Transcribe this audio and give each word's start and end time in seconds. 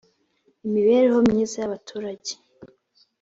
imibereho 0.65 1.17
myiza 1.27 1.55
y 1.59 1.65
abaturage 1.67 2.33